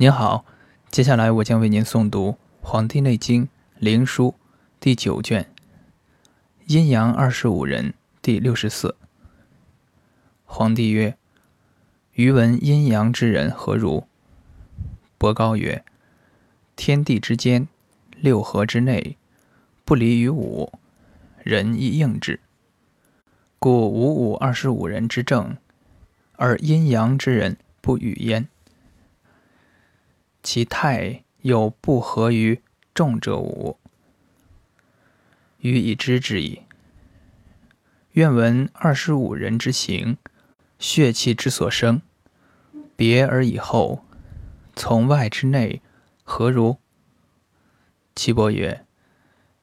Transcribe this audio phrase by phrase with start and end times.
[0.00, 0.46] 您好，
[0.90, 2.30] 接下来我将为您诵读
[2.62, 3.44] 《黄帝内经·
[3.78, 4.28] 灵书》
[4.80, 5.42] 第九卷
[6.64, 7.90] 《阴阳二十五人》
[8.22, 8.96] 第六十四。
[10.46, 11.18] 皇帝曰
[12.16, 14.06] ：“余闻阴阳之人何如？”
[15.20, 15.84] 伯高曰
[16.76, 17.68] ：“天地之间，
[18.16, 19.18] 六合之内，
[19.84, 20.72] 不离于五，
[21.42, 22.40] 人亦应之。
[23.58, 25.58] 故五五二十五人之正，
[26.36, 28.48] 而阴阳之人不与焉。”
[30.42, 32.62] 其态又不合于
[32.94, 33.78] 众者五，
[35.58, 36.62] 予以知之矣。
[38.12, 40.16] 愿闻二十五人之行，
[40.78, 42.02] 血气之所生，
[42.96, 44.04] 别而以后，
[44.74, 45.82] 从外之内，
[46.24, 46.78] 何如？
[48.16, 48.84] 岐伯曰：“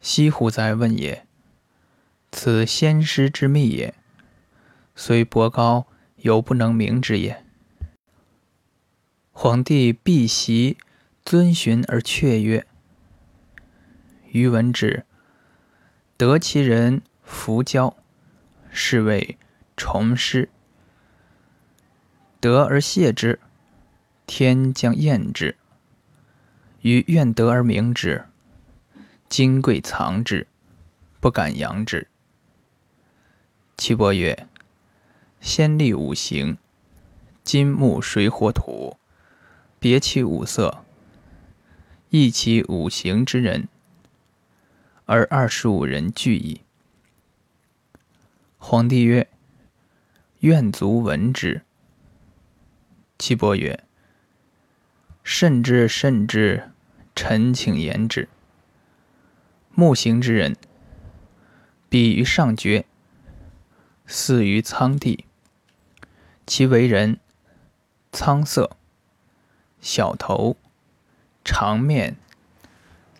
[0.00, 1.26] 西乎哉问也！
[2.32, 3.94] 此先师之秘也，
[4.96, 7.44] 虽博高，犹不能明之也。”
[9.44, 10.78] 皇帝必习
[11.24, 12.64] 遵循而却曰
[14.30, 15.04] ：“余闻之，
[16.16, 17.96] 得其人弗交，
[18.70, 19.36] 是谓
[19.76, 20.46] 重师；
[22.38, 23.40] 得而谢之，
[24.28, 25.56] 天将厌之。
[26.82, 28.26] 余愿得而明之，
[29.28, 30.46] 金贵藏之，
[31.18, 32.06] 不敢扬之。”
[33.76, 34.46] 岐伯曰
[35.42, 36.58] ：“先立五行，
[37.42, 38.96] 金木水火土。”
[39.82, 40.84] 别其五色，
[42.10, 43.66] 异其五行之人，
[45.06, 46.60] 而二十五人俱矣。
[48.58, 49.28] 皇帝曰
[50.38, 51.62] ：“愿卒闻之。”
[53.18, 53.82] 岐伯曰
[55.24, 56.70] ：“甚之甚之，
[57.16, 58.28] 臣请言之。
[59.74, 60.56] 木行之人，
[61.88, 62.86] 比于上绝，
[64.06, 65.24] 似于苍地。
[66.46, 67.18] 其为人，
[68.12, 68.76] 苍色。”
[69.82, 70.56] 小头，
[71.44, 72.16] 长面，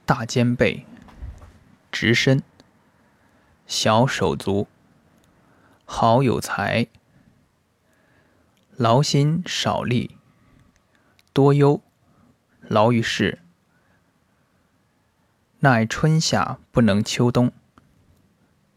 [0.07, 0.87] 大肩背，
[1.91, 2.41] 直身，
[3.67, 4.69] 小手足，
[5.85, 6.87] 好有才，
[8.77, 10.17] 劳心少力，
[11.33, 11.83] 多忧，
[12.61, 13.41] 劳于事，
[15.59, 17.51] 乃春夏不能秋冬，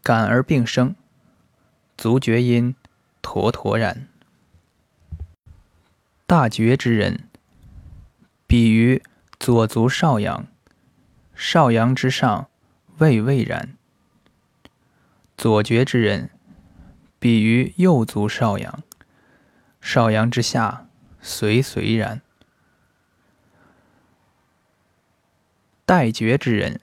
[0.02, 0.96] 感而病生，
[1.96, 2.74] 足厥阴
[3.22, 4.08] 妥妥然。
[6.26, 7.28] 大厥之人。
[8.48, 9.02] 比于
[9.40, 10.46] 左足少阳，
[11.34, 12.48] 少阳之上
[12.98, 13.70] 未未然；
[15.36, 16.30] 左厥之人，
[17.18, 18.84] 比于右足少阳，
[19.80, 20.86] 少阳之下
[21.20, 22.20] 随随然；
[25.84, 26.80] 待厥之人，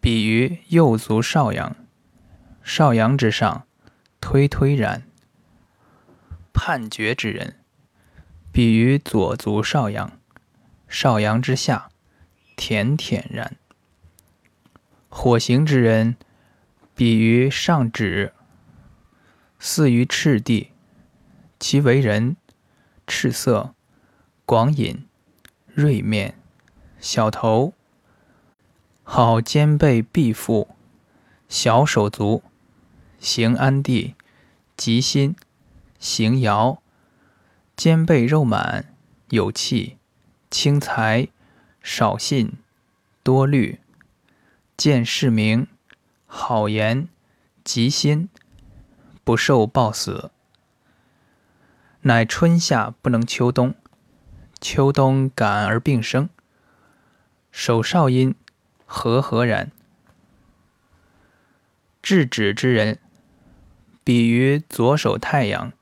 [0.00, 1.76] 比于右足少阳，
[2.62, 3.66] 少阳之上
[4.18, 5.02] 推推然；
[6.54, 7.56] 判决之人，
[8.50, 10.18] 比于左足少阳。
[10.92, 11.88] 少阳之下，
[12.54, 13.56] 恬恬然。
[15.08, 16.16] 火行之人，
[16.94, 18.34] 比于上指，
[19.58, 20.68] 似于赤地。
[21.58, 22.36] 其为人，
[23.06, 23.74] 赤色，
[24.44, 25.06] 广隐，
[25.66, 26.34] 锐面，
[27.00, 27.72] 小头，
[29.02, 30.68] 好肩背臂腹，
[31.48, 32.42] 小手足，
[33.18, 34.14] 行安地，
[34.76, 35.34] 吉心，
[35.98, 36.82] 行摇，
[37.74, 38.94] 肩背肉满，
[39.30, 39.96] 有气。
[40.52, 41.28] 轻财，
[41.82, 42.58] 少信，
[43.22, 43.80] 多虑，
[44.76, 45.66] 见世明，
[46.26, 47.08] 好言，
[47.64, 48.28] 吉心，
[49.24, 50.30] 不受暴死。
[52.02, 53.74] 乃春夏不能秋冬，
[54.60, 56.28] 秋冬感而病生。
[57.50, 58.34] 手少阴，
[58.84, 59.72] 和和然。
[62.02, 62.98] 治止之人，
[64.04, 65.72] 比于左手太阳，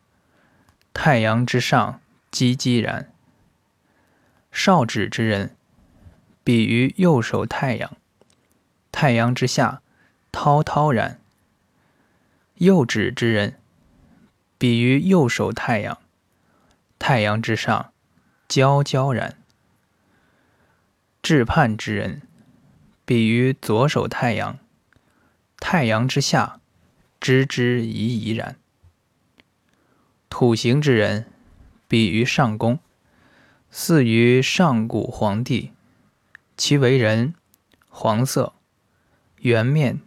[0.94, 2.00] 太阳之上
[2.30, 3.12] 积积然。
[4.52, 5.56] 少指之人，
[6.42, 7.96] 比于右手太阳，
[8.90, 9.80] 太阳之下
[10.32, 11.18] 滔滔然；
[12.56, 13.58] 右指之人，
[14.58, 15.98] 比于右手太阳，
[16.98, 17.92] 太阳之上
[18.48, 19.34] 皎皎然；
[21.22, 22.22] 至盼之人，
[23.04, 24.58] 比于左手太阳，
[25.58, 26.60] 太阳之下
[27.20, 28.56] 支支夷夷然；
[30.28, 31.26] 土行之人，
[31.86, 32.78] 比于上宫。
[33.72, 35.72] 似于上古皇帝，
[36.56, 37.34] 其为人
[37.88, 38.52] 黄色，
[39.36, 40.00] 圆面，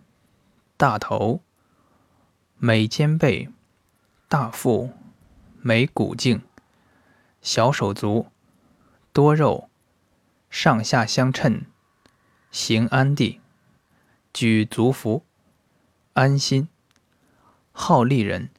[0.75, 1.42] 大头，
[2.57, 3.50] 美肩背，
[4.27, 4.92] 大腹，
[5.62, 6.42] 眉骨颈，
[7.42, 8.27] 小手足，
[9.13, 9.69] 多肉，
[10.50, 11.62] 上下相称，
[12.51, 13.39] 行安地，
[14.33, 15.24] 举足服，
[16.12, 16.68] 安心，
[17.71, 18.50] 好利人，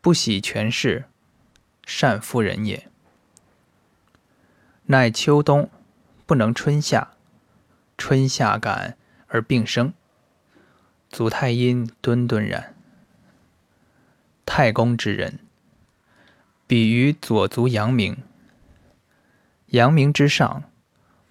[0.00, 1.04] 不喜权势，
[1.84, 2.90] 善夫人也。
[4.90, 5.68] 乃秋冬
[6.24, 7.10] 不能春夏，
[7.98, 8.96] 春夏感
[9.26, 9.92] 而病生。
[11.10, 12.74] 足太阴敦敦然。
[14.46, 15.40] 太公之人，
[16.66, 18.16] 比于左足阳明。
[19.66, 20.64] 阳明之上，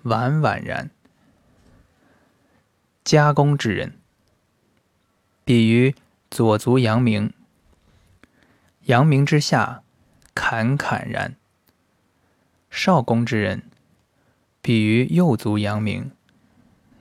[0.04, 0.92] 婉婉然。
[3.04, 3.98] 加公之人，
[5.44, 5.95] 比于
[6.30, 7.33] 左足阳明。
[8.83, 9.81] 阳明之下，
[10.36, 11.36] 侃侃然。
[12.69, 13.64] 少公之人，
[14.62, 16.12] 比于右足阳明。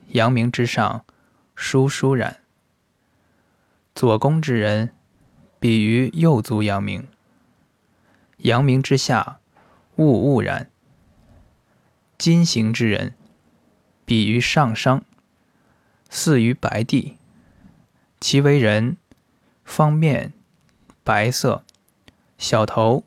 [0.09, 1.05] 阳明之上，
[1.55, 2.39] 舒舒然。
[3.93, 4.93] 左公之人，
[5.59, 7.07] 比于右足阳明。
[8.37, 9.39] 阳明之下，
[9.95, 10.69] 兀兀然。
[12.17, 13.15] 金行之人，
[14.05, 15.03] 比于上商，
[16.09, 17.17] 似于白帝。
[18.19, 18.97] 其为人，
[19.63, 20.33] 方面，
[21.03, 21.63] 白色，
[22.37, 23.03] 小头，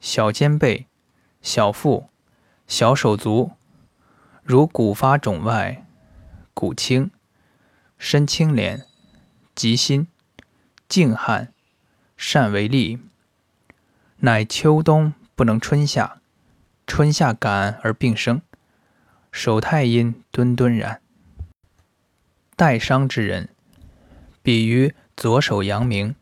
[0.00, 0.87] 小肩背，
[1.48, 2.10] 小腹，
[2.66, 3.52] 小手足，
[4.42, 5.86] 如骨发肿外，
[6.52, 7.10] 骨轻，
[7.96, 8.84] 身清廉，
[9.54, 10.08] 极心。
[10.86, 11.54] 静汉，
[12.18, 12.98] 善为利。
[14.18, 16.20] 乃秋冬不能春夏，
[16.86, 18.42] 春夏感而病生。
[19.32, 21.00] 手太阴敦敦然。
[22.56, 23.48] 带伤之人，
[24.42, 26.14] 比于左手阳明。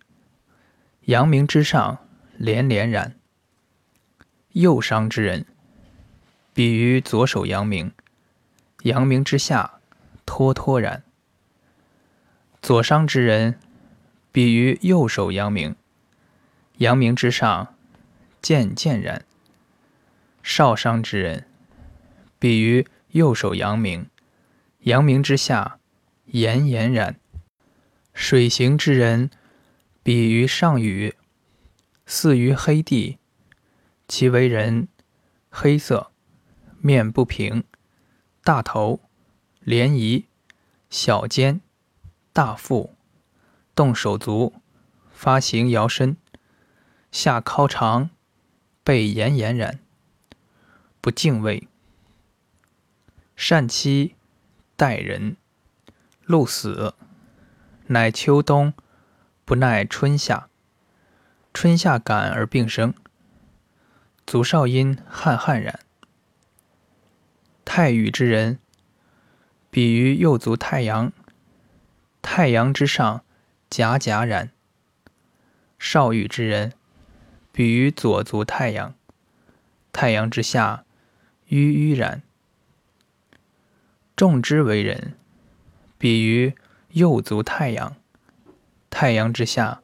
[1.07, 1.99] 阳明之上，
[2.37, 3.17] 连连然。
[4.57, 5.45] 右伤之人，
[6.55, 7.93] 比于左手阳明。
[8.85, 9.81] 阳明之下，
[10.25, 11.03] 脱脱然。
[12.63, 13.59] 左伤之人。
[14.33, 15.77] 比于右手阳明，
[16.79, 17.75] 阳明之上，
[18.41, 19.27] 渐渐然。
[20.43, 21.47] 少商之人，
[22.39, 24.09] 比于右手阳明，
[24.81, 25.79] 阳明之下，
[26.27, 27.17] 炎炎然。
[28.15, 29.31] 水行之人，
[30.03, 31.15] 比于上雨，
[32.07, 33.19] 似于黑地。
[34.09, 34.89] 其为人，
[35.51, 36.13] 黑色，
[36.79, 37.65] 面不平，
[38.45, 39.01] 大头，
[39.61, 40.27] 连揖，
[40.89, 41.61] 小肩，
[42.33, 42.95] 大腹。
[43.75, 44.55] 动手足，
[45.11, 46.17] 发形摇身，
[47.11, 48.09] 下尻长，
[48.85, 49.81] 背炎炎然，
[51.01, 51.69] 不敬畏。
[53.35, 54.15] 善妻
[54.77, 55.37] 待人，
[56.23, 56.95] 露死，
[57.89, 58.73] 乃秋冬
[59.45, 60.49] 不耐春夏，
[61.53, 62.95] 春夏感而病生。
[64.27, 65.79] 足少阴汗汗然。
[67.65, 68.59] 太宇之人，
[69.71, 71.13] 比于右足太阳，
[72.21, 73.23] 太阳之上。
[73.69, 74.53] 戛戛然。
[75.77, 76.73] 少羽之人，
[77.51, 78.95] 比于左足太阳，
[79.93, 80.85] 太阳之下，
[81.49, 82.23] 郁郁然。
[84.15, 85.15] 众之为人，
[85.99, 86.55] 比于
[86.91, 87.97] 右足太阳，
[88.89, 89.83] 太阳之下，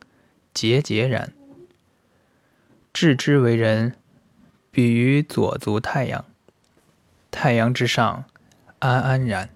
[0.54, 1.32] 节节然。
[2.92, 3.96] 治之为人，
[4.74, 6.24] 比于左足太阳，
[7.30, 8.24] 太阳之上，
[8.78, 9.50] 安安然。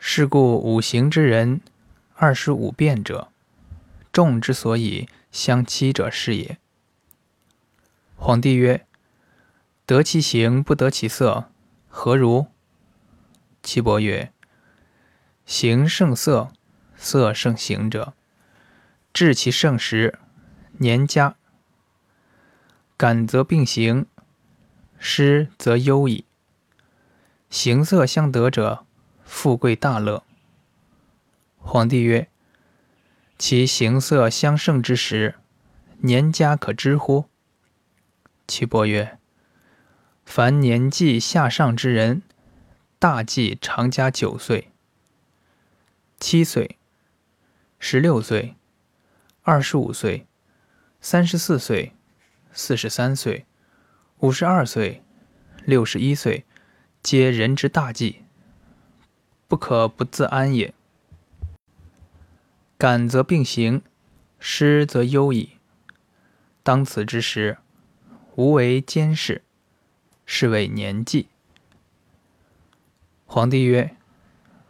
[0.00, 1.60] 是故五行之人。
[2.16, 3.28] 二十五变者，
[4.10, 6.58] 众之所以相欺者是也。
[8.16, 8.84] 皇帝曰
[9.86, 11.48] ：“得其形不得其色，
[11.88, 12.48] 何如？”
[13.62, 14.32] 岐伯曰
[15.46, 16.50] ：“形胜色，
[16.96, 18.14] 色胜形者，
[19.12, 20.18] 至其盛时，
[20.78, 21.36] 年加。
[22.96, 24.06] 感则并行，
[24.98, 26.24] 失则忧矣。
[27.50, 28.86] 形色相得者，
[29.24, 30.24] 富贵大乐。”
[31.58, 32.28] 皇帝曰
[33.38, 35.36] ：“其形色相胜之时，
[35.98, 37.26] 年家可知乎？”
[38.46, 39.18] 岐伯曰
[40.26, 42.22] ：“凡年纪下上之人，
[42.98, 44.72] 大忌长加九岁、
[46.20, 46.78] 七岁、
[47.78, 48.56] 十六岁、
[49.42, 50.26] 二十五岁、
[51.00, 51.94] 三十四岁、
[52.54, 53.44] 四十三岁、
[54.20, 55.02] 五十二岁、
[55.64, 56.44] 六十一岁，
[57.02, 58.22] 皆人之大忌，
[59.48, 60.72] 不可不自安也。”
[62.78, 63.82] 感则并行，
[64.38, 65.58] 失则忧矣。
[66.62, 67.58] 当此之时，
[68.36, 69.42] 无为监视，
[70.24, 71.28] 是谓年纪。
[73.26, 73.96] 皇帝曰：“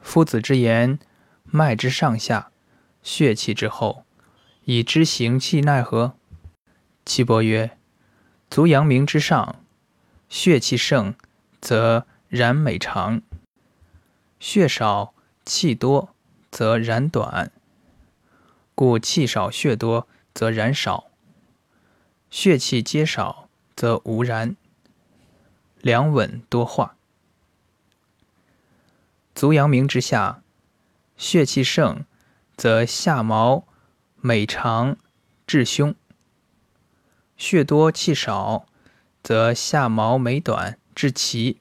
[0.01, 0.99] 夫子之言，
[1.45, 2.51] 脉之上下，
[3.03, 4.05] 血气之后，
[4.65, 6.17] 以知行气奈何？”
[7.05, 7.77] 岐伯曰
[8.51, 9.63] ：“足阳明之上，
[10.29, 11.15] 血气盛，
[11.61, 13.21] 则然美长；
[14.41, 15.13] 血少
[15.45, 16.15] 气多，
[16.51, 17.53] 则然短。”
[18.75, 21.11] 故气少血多，则然少；
[22.31, 24.57] 血气皆少，则无然。
[25.81, 26.97] 两稳多化。
[29.35, 30.43] 足阳明之下，
[31.17, 32.05] 血气盛，
[32.57, 33.67] 则下毛
[34.17, 34.97] 美长
[35.47, 35.93] 至胸；
[37.37, 38.67] 血多气少，
[39.23, 41.61] 则下毛美短至齐。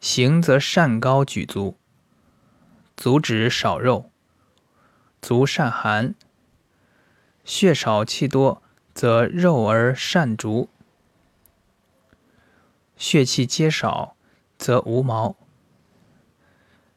[0.00, 1.76] 行则善高举足，
[2.96, 4.10] 足趾少肉，
[5.20, 6.14] 足善寒。
[7.44, 10.68] 血少气多，则肉而善足；
[12.96, 14.14] 血气皆少，
[14.58, 15.34] 则无毛。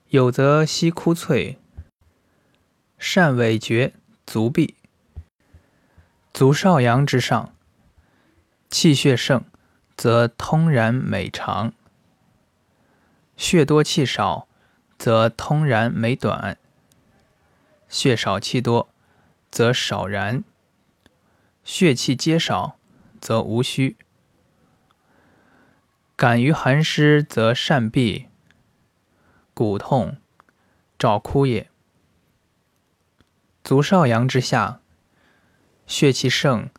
[0.10, 1.57] 有则膝枯脆，
[2.98, 3.93] 善尾绝，
[4.25, 4.75] 足痹。
[6.33, 7.53] 足少阳之上，
[8.69, 9.43] 气血盛，
[9.95, 11.71] 则通然美长；
[13.35, 14.47] 血多气少，
[14.97, 16.55] 则通然美短；
[17.89, 18.89] 血少气多。
[19.51, 20.45] 则少然，
[21.65, 22.77] 血气皆少，
[23.19, 23.97] 则无虚。
[26.15, 28.27] 感于寒湿，则善痹，
[29.53, 30.15] 骨痛，
[30.97, 31.69] 照枯也。
[33.61, 34.80] 足少阳之下，
[35.91, 36.69] 血气盛，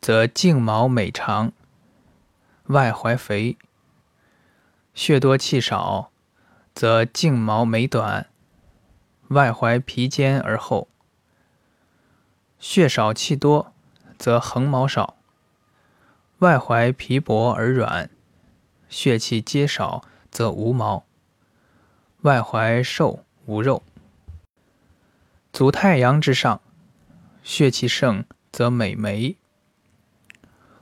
[0.00, 1.52] 则颈毛美长，
[2.68, 3.58] 外踝肥；
[4.94, 6.10] 血多气少，
[6.72, 8.30] 则颈毛美短，
[9.28, 10.88] 外踝皮坚而厚。
[12.58, 13.74] 血少气多，
[14.18, 15.16] 则横毛少；
[16.38, 18.08] 外踝皮薄而软，
[18.88, 21.04] 血气皆少，则无毛；
[22.22, 23.82] 外踝瘦无肉。
[25.52, 26.62] 足太阳之上，
[27.42, 29.36] 血气盛，则美眉；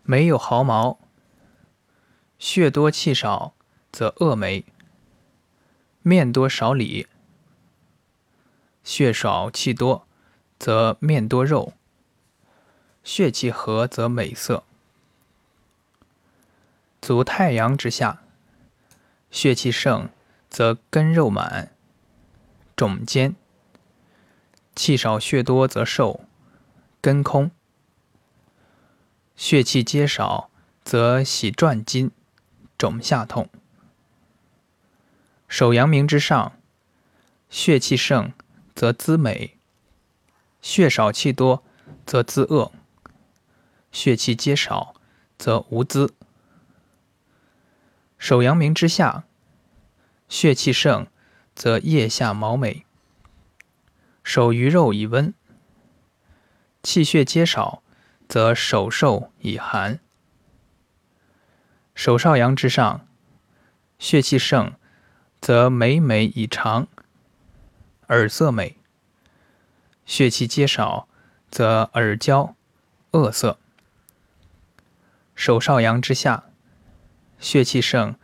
[0.02, 0.98] 眉有毫毛；
[2.38, 3.54] 血多气少，
[3.90, 4.64] 则恶眉；
[6.02, 7.06] 面多少里；
[8.84, 10.06] 血少气多。
[10.60, 11.72] 则面多肉，
[13.02, 14.62] 血气和则美色。
[17.00, 18.22] 足太阳之下，
[19.30, 20.10] 血气盛，
[20.50, 21.72] 则根肉满，
[22.76, 23.32] 肿坚；
[24.76, 26.26] 气少血多则瘦，
[27.00, 27.48] 根空；
[29.42, 30.50] 血气皆少，
[30.84, 32.10] 则喜转筋，
[32.76, 33.48] 肿下痛。
[35.48, 36.60] 手阳明之上，
[37.48, 38.34] 血气盛，
[38.74, 39.56] 则滋美。
[40.60, 41.64] 血少气多，
[42.04, 42.70] 则滋恶；
[43.90, 44.94] 血气皆少，
[45.38, 46.12] 则无滋。
[48.18, 49.24] 手阳明之下，
[50.28, 51.06] 血气盛，
[51.54, 52.84] 则腋下毛美；
[54.22, 55.32] 手余肉以温。
[56.82, 57.82] 气血皆少，
[58.30, 59.98] 则手瘦以寒。
[61.96, 63.04] 手少阳之上，
[63.98, 64.74] 血气盛，
[65.40, 66.86] 则眉美以长，
[68.06, 68.76] 耳色美。
[70.06, 71.08] 血气皆少，
[71.50, 72.54] 则耳焦，
[73.10, 73.58] 恶色。
[75.34, 76.44] 手少阳之下，
[77.40, 78.14] 血气盛，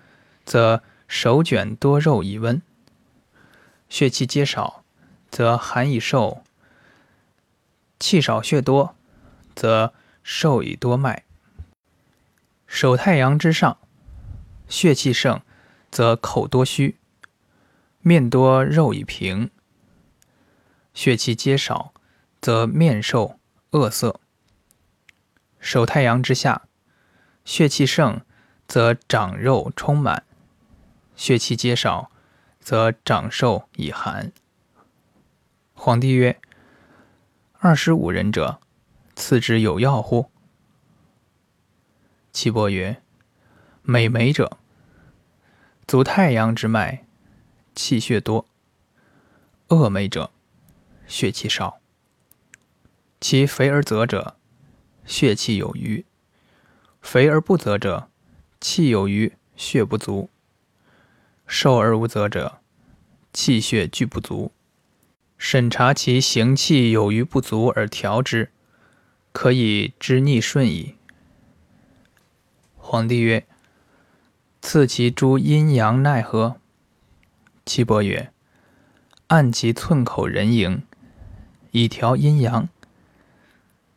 [0.45, 2.61] 则手卷多肉以温；
[3.89, 4.85] 血气皆少，
[5.33, 6.45] 则寒以瘦；
[7.99, 8.95] 气少血多，
[9.57, 11.25] 则瘦以多脉。
[12.67, 13.79] 手太阳之上，
[14.69, 15.41] 血气盛，
[15.91, 16.99] 则口多虚，
[18.01, 19.51] 面多肉以平。
[20.93, 21.93] 血气皆少，
[22.41, 23.39] 则面瘦
[23.71, 24.21] 恶色。
[25.59, 26.69] 手太阳之下，
[27.45, 28.21] 血气盛，
[28.69, 30.23] 则长肉充满；
[31.17, 32.11] 血气皆少，
[32.61, 34.33] 则长瘦以寒。
[35.75, 36.41] 皇帝曰
[37.61, 38.59] ：“二十五人者，
[39.17, 40.31] 次之有药乎？”
[42.33, 43.03] 岐伯曰
[43.83, 44.59] ：“美眉者，
[45.89, 47.05] 足太阳之脉，
[47.75, 48.47] 气血多；
[49.69, 50.31] 恶眉者。”
[51.09, 51.79] 血气少，
[53.21, 54.37] 其肥而泽者，
[55.05, 56.05] 血气有余；
[57.01, 58.11] 肥而不泽者，
[58.61, 60.29] 气有余，血不足；
[61.47, 62.59] 瘦而无泽者，
[63.33, 64.51] 气血俱不足。
[65.39, 68.51] 审查其行气有余不足而调之，
[69.37, 70.95] 可以知逆顺矣。
[72.79, 73.47] 皇帝曰
[74.63, 76.57] ：“赐其诸阴阳奈何？”
[77.67, 78.33] 岐伯曰
[79.29, 80.85] ：“按其寸口人形。”
[81.73, 82.71] 以调阴阳，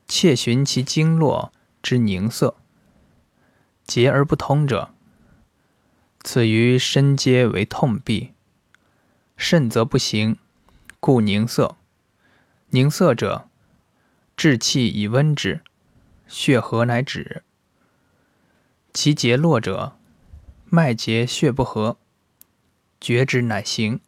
[0.09, 2.57] 切寻其经络之凝色，
[3.87, 4.93] 结而不通者，
[6.21, 8.31] 此于身皆为痛痹；
[9.37, 10.37] 肾则不行，
[10.99, 11.77] 故凝色。
[12.71, 13.48] 凝色者，
[14.39, 15.59] 治气以温之，
[16.25, 17.43] 血和乃止。
[18.93, 19.97] 其结络者，
[20.69, 21.97] 脉结血不和，
[23.01, 23.99] 绝之乃行。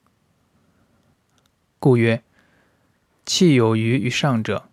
[1.80, 2.24] 故曰。
[3.26, 4.70] 气有余于上者，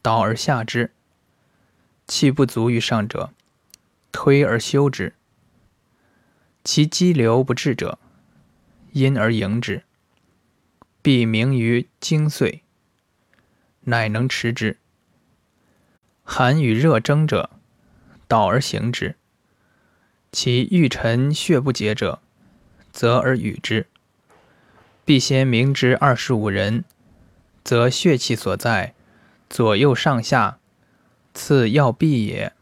[0.00, 0.90] 导而下之；
[2.06, 3.32] 气不足于上者，
[4.12, 5.14] 推而修之。
[6.62, 7.98] 其激流不至者，
[8.92, 9.82] 因而迎之，
[11.02, 12.60] 必明于精髓，
[13.90, 14.78] 乃能持之。
[16.22, 17.50] 寒与热争者，
[18.28, 19.16] 导而行之；
[20.30, 22.20] 其欲沉血不解者，
[22.92, 23.88] 则而与之。
[25.04, 26.84] 必先明之二十五人，
[27.64, 28.94] 则血气所在，
[29.48, 30.58] 左右上下，
[31.34, 32.52] 次要必也。